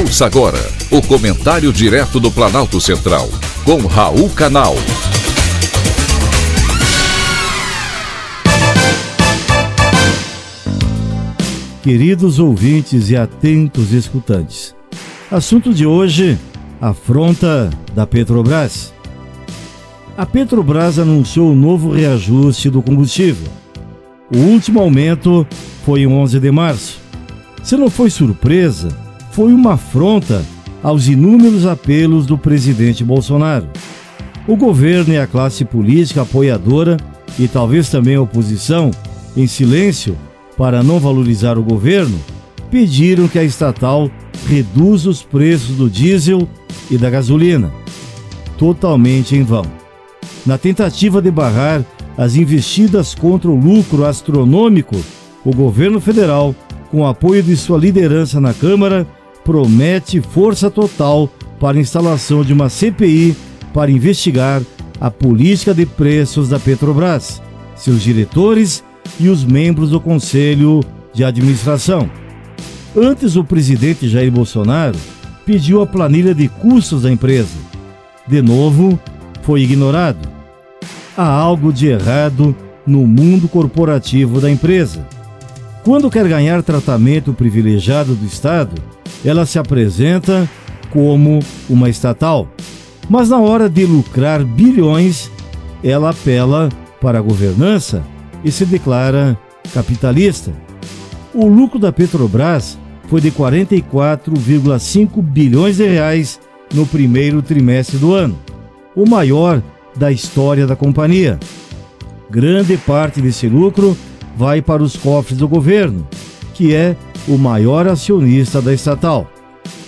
[0.00, 0.58] Ouça agora
[0.90, 3.28] o comentário direto do Planalto Central,
[3.64, 4.74] com Raul Canal.
[11.82, 14.74] Queridos ouvintes e atentos escutantes,
[15.30, 16.38] assunto de hoje:
[16.80, 18.94] afronta da Petrobras.
[20.16, 23.48] A Petrobras anunciou o novo reajuste do combustível.
[24.34, 25.46] O último aumento
[25.84, 26.98] foi em 11 de março.
[27.62, 28.88] Se não foi surpresa,
[29.40, 30.44] foi uma afronta
[30.82, 33.66] aos inúmeros apelos do presidente Bolsonaro.
[34.46, 36.98] O governo e a classe política apoiadora
[37.38, 38.90] e talvez também a oposição,
[39.34, 40.14] em silêncio,
[40.58, 42.20] para não valorizar o governo,
[42.70, 44.10] pediram que a estatal
[44.46, 46.46] reduza os preços do diesel
[46.90, 47.72] e da gasolina.
[48.58, 49.64] Totalmente em vão.
[50.44, 51.82] Na tentativa de barrar
[52.14, 54.96] as investidas contra o lucro astronômico,
[55.42, 56.54] o governo federal,
[56.90, 59.06] com apoio de sua liderança na Câmara,
[59.50, 63.36] promete força total para a instalação de uma CPI
[63.74, 64.62] para investigar
[65.00, 67.42] a política de preços da Petrobras,
[67.74, 68.84] seus diretores
[69.18, 70.78] e os membros do conselho
[71.12, 72.08] de administração.
[72.96, 74.96] Antes, o presidente Jair Bolsonaro
[75.44, 77.58] pediu a planilha de custos da empresa.
[78.28, 79.00] De novo,
[79.42, 80.28] foi ignorado.
[81.16, 82.54] Há algo de errado
[82.86, 85.04] no mundo corporativo da empresa.
[85.82, 88.80] Quando quer ganhar tratamento privilegiado do Estado,
[89.24, 90.48] ela se apresenta
[90.90, 92.48] como uma estatal.
[93.08, 95.30] Mas na hora de lucrar bilhões,
[95.82, 96.68] ela apela
[97.00, 98.04] para a governança
[98.44, 99.38] e se declara
[99.72, 100.52] capitalista.
[101.34, 106.40] O lucro da Petrobras foi de 44,5 bilhões de reais
[106.72, 108.38] no primeiro trimestre do ano,
[108.94, 109.62] o maior
[109.96, 111.38] da história da companhia.
[112.30, 113.96] Grande parte desse lucro
[114.36, 116.06] vai para os cofres do governo,
[116.54, 116.96] que é
[117.30, 119.30] o maior acionista da estatal.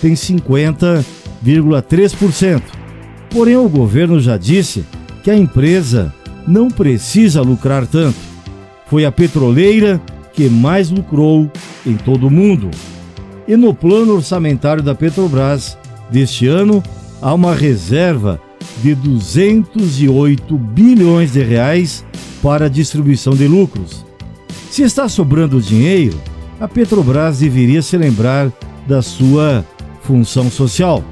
[0.01, 2.61] Tem 50,3%.
[3.29, 4.85] Porém, o governo já disse
[5.23, 6.11] que a empresa
[6.47, 8.17] não precisa lucrar tanto.
[8.87, 10.01] Foi a petroleira
[10.31, 11.51] que mais lucrou
[11.85, 12.71] em todo o mundo.
[13.47, 15.77] E no plano orçamentário da Petrobras
[16.09, 16.81] deste ano,
[17.21, 18.39] há uma reserva
[18.81, 22.05] de 208 bilhões de reais
[22.41, 24.05] para distribuição de lucros.
[24.69, 26.17] Se está sobrando dinheiro,
[26.63, 28.49] a Petrobras deveria se lembrar
[28.87, 29.65] da sua
[30.01, 31.03] função social,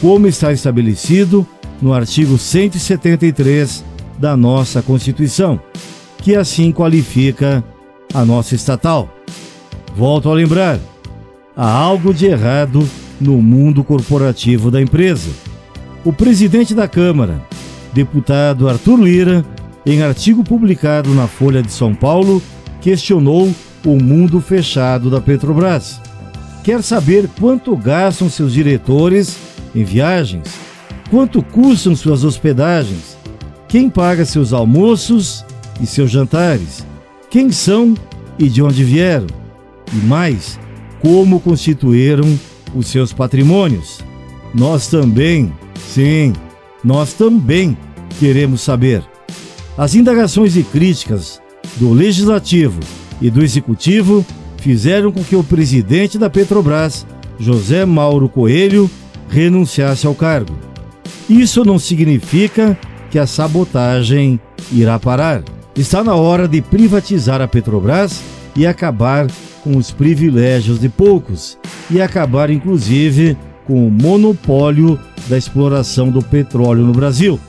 [0.00, 1.44] como está estabelecido
[1.82, 3.84] no artigo 173
[4.16, 5.60] da nossa Constituição,
[6.18, 7.64] que assim qualifica
[8.14, 9.12] a nossa estatal.
[9.96, 10.78] Volto a lembrar:
[11.56, 12.88] há algo de errado
[13.20, 15.28] no mundo corporativo da empresa.
[16.04, 17.42] O presidente da Câmara,
[17.92, 19.44] deputado Arthur Lira,
[19.84, 22.40] em artigo publicado na Folha de São Paulo,
[22.80, 23.52] questionou
[23.84, 26.00] o mundo fechado da Petrobras.
[26.62, 29.36] Quer saber quanto gastam seus diretores
[29.74, 30.48] em viagens?
[31.10, 33.18] Quanto custam suas hospedagens?
[33.68, 35.44] Quem paga seus almoços
[35.80, 36.86] e seus jantares?
[37.28, 37.94] Quem são
[38.38, 39.26] e de onde vieram?
[39.92, 40.58] E mais,
[41.00, 42.38] como constituíram
[42.74, 44.00] os seus patrimônios?
[44.54, 45.52] Nós também,
[45.90, 46.32] sim,
[46.82, 47.76] nós também
[48.18, 49.04] queremos saber.
[49.76, 51.42] As indagações e críticas
[51.76, 52.80] do Legislativo
[53.20, 54.24] e do Executivo
[54.58, 57.06] fizeram com que o presidente da Petrobras,
[57.38, 58.90] José Mauro Coelho,
[59.28, 60.54] renunciasse ao cargo.
[61.28, 62.78] Isso não significa
[63.10, 64.40] que a sabotagem
[64.72, 65.42] irá parar.
[65.76, 68.22] Está na hora de privatizar a Petrobras
[68.56, 69.26] e acabar
[69.62, 71.58] com os privilégios de poucos
[71.90, 73.36] e acabar, inclusive,
[73.66, 74.98] com o monopólio
[75.28, 77.40] da exploração do petróleo no Brasil.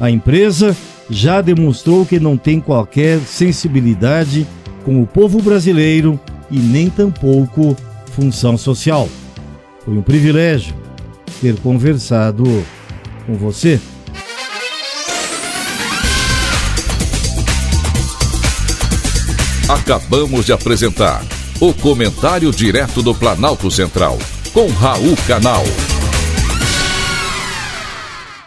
[0.00, 0.76] A empresa
[1.08, 4.46] já demonstrou que não tem qualquer sensibilidade
[4.84, 6.18] com o povo brasileiro
[6.50, 7.76] e nem tampouco
[8.12, 9.08] função social.
[9.84, 10.74] Foi um privilégio
[11.40, 12.44] ter conversado
[13.26, 13.80] com você.
[19.68, 21.24] Acabamos de apresentar
[21.58, 24.18] o Comentário Direto do Planalto Central,
[24.52, 25.62] com Raul Canal.